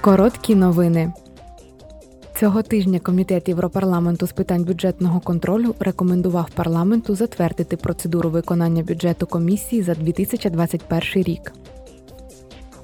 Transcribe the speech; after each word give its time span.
Короткі 0.00 0.54
новини. 0.54 1.12
Цього 2.40 2.62
тижня 2.62 2.98
Комітет 2.98 3.48
Європарламенту 3.48 4.26
з 4.26 4.32
питань 4.32 4.64
бюджетного 4.64 5.20
контролю 5.20 5.74
рекомендував 5.80 6.50
парламенту 6.54 7.14
затвердити 7.14 7.76
процедуру 7.76 8.30
виконання 8.30 8.82
бюджету 8.82 9.26
комісії 9.26 9.82
за 9.82 9.94
2021 9.94 11.22
рік. 11.22 11.52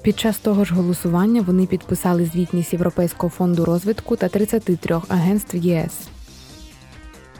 Під 0.01 0.19
час 0.19 0.37
того 0.37 0.65
ж 0.65 0.75
голосування 0.75 1.41
вони 1.41 1.65
підписали 1.65 2.25
звітність 2.25 2.73
Європейського 2.73 3.29
фонду 3.29 3.65
розвитку 3.65 4.15
та 4.15 4.27
33 4.27 5.01
агентств 5.09 5.55
ЄС. 5.55 5.91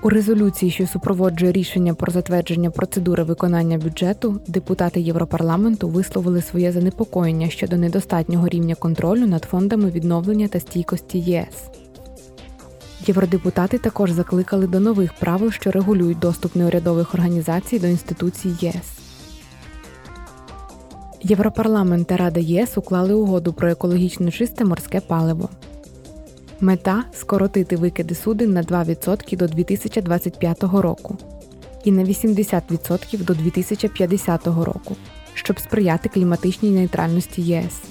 У 0.06 0.10
резолюції, 0.10 0.72
що 0.72 0.88
супроводжує 0.88 1.52
рішення 1.52 1.94
про 1.94 2.12
затвердження 2.12 2.70
процедури 2.70 3.24
виконання 3.24 3.78
бюджету, 3.78 4.40
депутати 4.48 5.02
Європарламенту 5.02 5.88
висловили 5.88 6.42
своє 6.42 6.72
занепокоєння 6.72 7.50
щодо 7.50 7.78
недостатнього 7.78 8.48
рівня 8.48 8.76
контролю 8.76 9.28
над 9.28 9.44
фондами 9.44 9.90
відновлення 9.90 10.48
та 10.48 10.60
стійкості 10.60 11.20
ЄС. 11.20 11.70
Євродепутати 13.08 13.78
також 13.78 14.12
закликали 14.12 14.68
до 14.68 14.80
нових 14.80 15.14
правил, 15.14 15.52
що 15.52 15.72
регулюють 15.72 16.20
доступ 16.20 16.56
неурядових 16.56 17.14
організацій 17.14 17.80
до 17.80 17.88
інституцій 17.88 18.50
ЄС. 18.62 19.00
Європарламент 21.22 22.08
та 22.08 22.18
Рада 22.18 22.40
ЄС 22.40 22.78
уклали 22.78 23.14
угоду 23.14 23.54
про 23.54 23.70
екологічно 23.70 24.32
чисте 24.32 24.66
морське 24.66 25.00
паливо. 25.00 25.50
Мета 26.60 27.04
скоротити 27.14 27.76
викиди 27.76 28.16
суден 28.16 28.54
на 28.54 28.64
2% 28.64 29.38
до 29.38 29.48
2025 29.48 30.64
року 30.64 31.18
і 31.84 31.92
на 31.92 32.04
80% 32.04 33.24
до 33.24 33.34
2050 33.34 34.48
року, 34.48 34.96
щоб 35.34 35.60
сприяти 35.60 36.10
кліматичній 36.10 36.72
нейтральності 36.72 37.42
ЄС. 37.42 37.82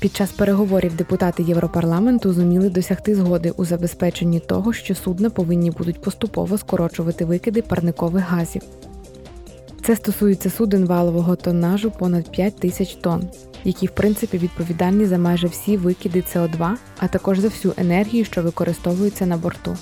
Під 0.00 0.16
час 0.16 0.32
переговорів 0.32 0.96
депутати 0.96 1.42
Європарламенту 1.42 2.32
зуміли 2.32 2.70
досягти 2.70 3.14
згоди 3.14 3.50
у 3.50 3.64
забезпеченні 3.64 4.40
того, 4.40 4.72
що 4.72 4.94
судна 4.94 5.30
повинні 5.30 5.70
будуть 5.70 6.00
поступово 6.00 6.58
скорочувати 6.58 7.24
викиди 7.24 7.62
парникових 7.62 8.24
газів. 8.24 8.62
Це 9.88 9.96
стосується 9.96 10.50
суден 10.50 10.86
валового 10.86 11.36
тоннажу 11.36 11.90
понад 11.90 12.30
5 12.30 12.56
тисяч 12.56 12.94
тонн, 12.94 13.28
які 13.64 13.86
в 13.86 13.90
принципі 13.90 14.38
відповідальні 14.38 15.06
за 15.06 15.18
майже 15.18 15.46
всі 15.46 15.76
викиди 15.76 16.24
СО2, 16.34 16.74
а 16.98 17.08
також 17.08 17.38
за 17.38 17.48
всю 17.48 17.74
енергію, 17.76 18.24
що 18.24 18.42
використовується 18.42 19.26
на 19.26 19.36
борту. 19.36 19.76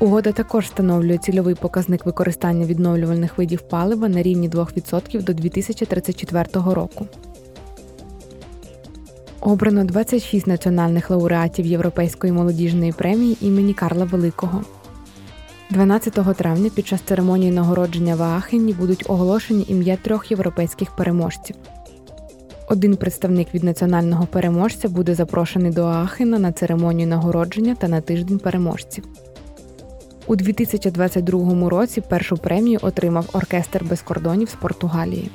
Угода 0.00 0.32
також 0.32 0.64
встановлює 0.64 1.18
цільовий 1.18 1.54
показник 1.54 2.06
використання 2.06 2.66
відновлювальних 2.66 3.38
видів 3.38 3.60
палива 3.60 4.08
на 4.08 4.22
рівні 4.22 4.50
2% 4.50 5.22
до 5.22 5.32
2034 5.32 6.46
року. 6.54 7.06
Обрано 9.40 9.84
26 9.84 10.46
національних 10.46 11.10
лауреатів 11.10 11.66
Європейської 11.66 12.32
молодіжної 12.32 12.92
премії 12.92 13.36
імені 13.40 13.74
Карла 13.74 14.04
Великого. 14.04 14.64
12 15.70 16.36
травня 16.36 16.70
під 16.74 16.86
час 16.86 17.00
церемонії 17.00 17.52
нагородження 17.52 18.16
в 18.16 18.22
Аахені 18.22 18.72
будуть 18.72 19.04
оголошені 19.08 19.64
ім'я 19.68 19.96
трьох 19.96 20.30
європейських 20.30 20.96
переможців. 20.96 21.56
Один 22.68 22.96
представник 22.96 23.54
від 23.54 23.64
національного 23.64 24.26
переможця 24.26 24.88
буде 24.88 25.14
запрошений 25.14 25.72
до 25.72 25.84
Аахена 25.84 26.38
на 26.38 26.52
церемонію 26.52 27.08
нагородження 27.08 27.74
та 27.74 27.88
на 27.88 28.00
тиждень 28.00 28.38
переможців. 28.38 29.04
У 30.26 30.36
2022 30.36 31.68
році 31.68 32.00
першу 32.00 32.36
премію 32.36 32.78
отримав 32.82 33.30
оркестр 33.32 33.84
без 33.84 34.02
кордонів 34.02 34.48
з 34.48 34.54
Португалії. 34.54 35.30